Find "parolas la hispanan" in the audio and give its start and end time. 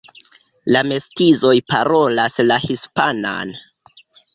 1.75-3.59